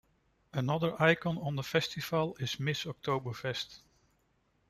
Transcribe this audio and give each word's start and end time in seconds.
Another 0.51 0.99
icon 0.99 1.37
of 1.37 1.55
the 1.55 1.61
festival 1.61 2.35
is 2.39 2.59
Miss 2.59 2.85
Oktoberfest. 2.85 3.81